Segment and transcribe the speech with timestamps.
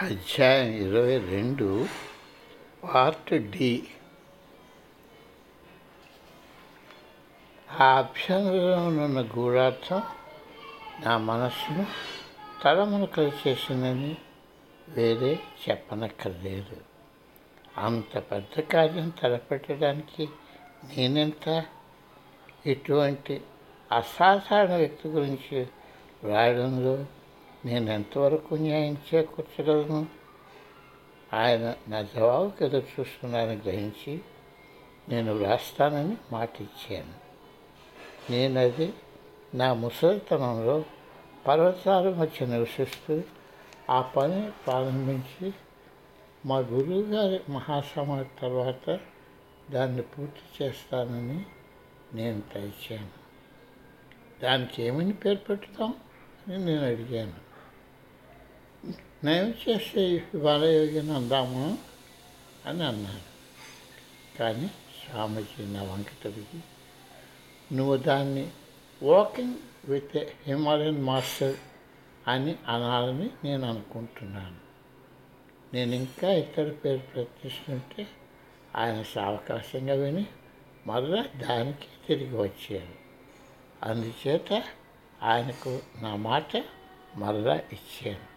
[0.00, 1.86] అధ్యాయం ఇరవై రెండు
[2.84, 3.84] పార్ట్ డి.
[7.80, 10.02] ఆ అభ్యంతరంలోనున్న గూఢార్థం
[11.00, 11.86] నా మనస్సును
[12.64, 14.16] తలమునకలు చేసిందని
[14.88, 16.76] వేరే చెప్పనక్కర్లేదు.
[17.78, 20.28] అంత పెద్ద కార్యం తలపెట్టడానికి
[20.96, 21.64] నేనెంత?
[22.66, 23.40] ఇటువంటి
[23.92, 25.68] అసాధారణ వ్యక్తి గురించి
[26.24, 27.06] రాయడంలో
[27.64, 30.06] నేను ఎంతవరకు న్యాయం చేకూర్చగలను?
[31.32, 34.20] ఆయన నా జవాబుకి ఎదురు చూస్తున్నానని గ్రహించి
[35.08, 37.22] నేను వ్రాస్తానని మాట ఇచ్చాను
[38.32, 38.92] నేను అది
[39.54, 40.84] నా ముసలితనంలో
[41.48, 43.22] పర్వతాల మధ్య నివసిస్తూ
[43.90, 45.52] ఆ పని ప్రారంభించి
[46.46, 48.98] మా గురువు గారి మహాసమాధి తర్వాత
[49.70, 51.46] దాన్ని పూర్తి చేస్తానని
[52.14, 53.08] నేను తలిచాను.
[54.42, 55.94] దానికి ఏమని పేరు పెట్టుతాం
[56.48, 57.51] అని నేను అడిగాను.
[59.24, 60.04] నేను చేస్తే
[60.38, 61.64] బాలయోగిని అందాము
[62.66, 63.26] అని అన్నాను
[64.38, 66.60] కానీ స్వామీజీ నా వంక తిరిగి
[67.72, 68.44] నువ్వు దాన్ని
[69.00, 71.56] walking with a Himalayan master
[72.28, 74.58] అని అనాలని నేను అనుకుంటున్నాను
[75.74, 78.02] నేను ఇంకా ఇతర పేరు ప్రయత్నిస్తుంటే
[78.76, 80.26] ఆయన సావకాశంగా విని
[80.86, 82.94] మరలా దానికి తిరిగి వచ్చారు
[83.82, 84.50] అందుచేత
[85.22, 86.52] ఆయనకు నా మాట
[87.16, 88.31] మరలా ఇచ్చాను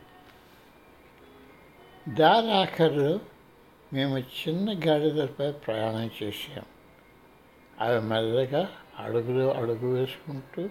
[2.09, 3.22] దారి ఆఖరు
[3.94, 6.66] మేము చిన్న గాడిదలపై ప్రయాణం చేసాం
[7.81, 10.70] అవి మెల్లగా అడుగులు అడుగు వేసుకుంటూ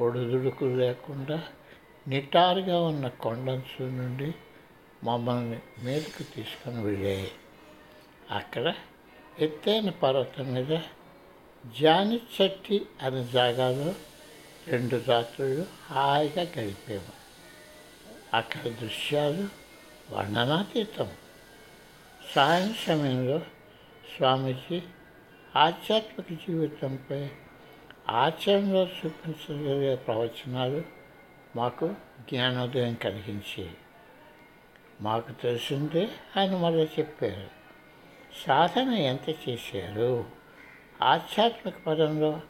[0.00, 1.44] ఒడిదుడుకులు లేకుండా
[2.08, 4.34] నిటారుగా ఉన్న కొండంచు నుండి
[5.04, 7.30] మమ్మల్ని మీదకు తీసుకొని వెళ్ళాయి.
[8.30, 8.74] అక్కడ
[9.38, 10.78] ఎత్తైన పర్వతం మీద
[11.80, 13.94] జాని చెట్టి అనే జాగాలో
[14.68, 17.12] రెండు రాత్రులు హాయిగా గడిపాము.
[18.36, 19.59] అక్కడ దృశ్యాలు
[20.12, 21.10] వర్ణనాతీతం.
[22.34, 23.38] సాయం సమయంలో
[24.16, 24.82] స్వామీజీ
[25.56, 27.28] ఆధ్యాత్మిక జీవితంపై
[28.08, 30.82] ఆచరణలో చూపించగలిగే ప్రవచనాలు
[31.56, 33.74] మాకు జ్ఞానోదయం కలిగించాయి.
[35.00, 37.60] మాకు తెలిసిందే ఆయన మళ్ళీ చెప్పారు.
[38.46, 40.24] సాధన ఎంత చేశారు?
[41.02, 42.40] ఆధ్యాత్మిక పదంలో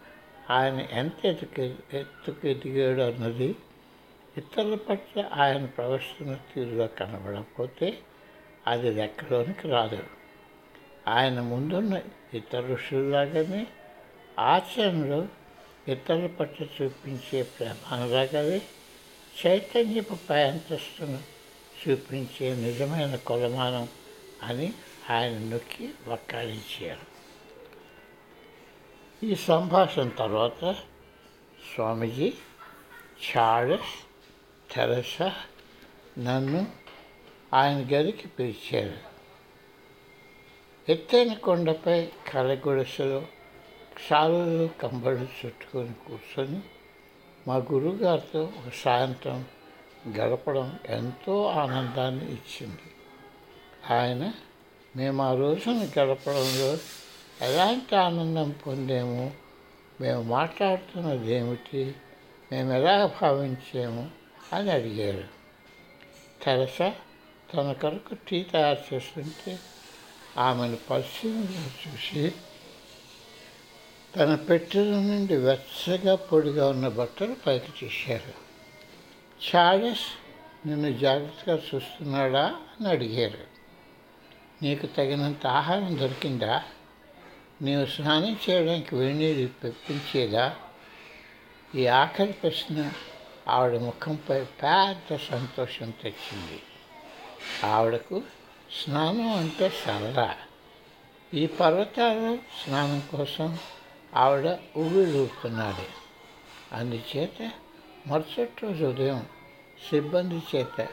[0.50, 1.60] ఆయన ఎంత ఎదుకు
[1.96, 3.56] ఎత్తుకు ఎదిగాడు అన్నది
[4.36, 7.98] ఇతరుల పట్ల ఆయన ప్రవర్తన తీరులో కనబడకపోతే
[8.66, 10.02] అది లెక్కలోనికి రాదు.
[11.08, 12.00] ఆయన ముందున్న
[12.34, 13.66] ఇతర ఋషుల్లాగానే
[14.38, 15.26] ఆచరణలో
[15.88, 18.62] ఇతరుల పట్ల చూపించే ప్రేమానురాగాలే
[19.46, 21.20] చైతన్యపు ప్రయాంతస్తును
[21.80, 23.88] చూపించే నిజమైన కొలమానం
[24.42, 24.72] అని
[25.10, 27.06] ఆయన నొక్కి వక్కాడించారు
[29.22, 30.74] ఈ సంభాషణ తర్వాత
[31.74, 32.32] స్వామీజీ
[33.26, 33.94] చార్లెస్
[34.74, 35.34] తెరసా
[36.18, 36.66] నన్ను
[37.54, 39.10] ఆయన గదికి పిలిచారు.
[40.92, 43.20] ఎత్తైన కొండపై కలగొడసలో
[43.94, 46.60] క్షాలు కంబళ్ళు చుట్టుకొని కూర్చొని
[47.48, 49.44] మా గురువుగారితో ఒక సాయంత్రం
[50.18, 52.92] గడపడం ఎంతో ఆనందాన్ని ఇచ్చింది.
[53.90, 54.32] ఆయన
[54.96, 56.78] మేము ఆ రోజును గడపడంలో
[57.40, 59.32] ఎలాంటి ఆనందం పొందాము?
[60.00, 61.94] మేము మాట్లాడుతున్నది ఏమిటి?
[62.52, 64.19] మేము ఎలా భావించాము?
[64.52, 65.24] అని అడిగారు.
[66.44, 66.92] తెరస
[67.54, 69.58] తన కొరకు టీ తయారు చేస్తుంటే
[70.38, 72.32] ఆమెను పరిశీలన చూసి
[74.16, 78.32] తన పెట్టెల నుండి వెచ్చగా పొడిగా ఉన్న బట్టలు పైకి తీశారు.
[79.48, 80.06] చార్లెస్
[80.68, 82.46] నిన్ను జాగ్రత్తగా చూస్తున్నాడా?
[82.46, 83.38] అని అడిగారు.
[84.62, 86.64] నీకు తగినంత ఆహారం దొరికిందా?
[87.62, 90.56] నీవు స్నానం చేయడానికి వేణీరు పెప్పించేదా
[91.74, 92.92] ఈ ఆఖరి ప్రశ్న
[93.50, 96.62] ఆవిడ ముఖంపై పెద్ద సంతోషం తెచ్చింది.
[97.64, 98.22] ఆవిడకు
[98.84, 100.36] స్నానం అంటే సరదా.
[101.34, 103.58] ఈ పర్వతాల్లో స్నానం కోసం
[104.14, 104.46] ఆవిడ
[104.76, 105.88] ఊగిలూపుతున్నది
[106.72, 107.50] అందుచేత
[108.06, 109.26] మరుసటి రోజు ఉదయం
[109.90, 110.88] సిబ్బంది చేత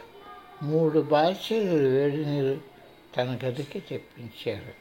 [0.63, 2.61] మూడు బాల్చీలు వేడి నీరు
[3.15, 4.73] తన గదికి తెప్పించారు.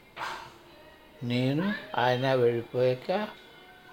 [1.25, 3.27] నేను ఆయన వెళ్ళిపోయాక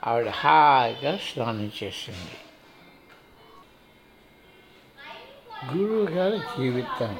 [0.04, 2.36] ఆవిడ హాయిగా స్నానం చేసింది.
[5.72, 7.12] గురువు గారి జీవితం.